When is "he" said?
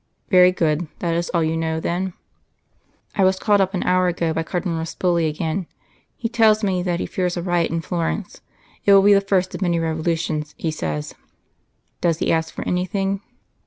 6.17-6.27, 6.99-7.05, 10.57-10.71, 12.17-12.31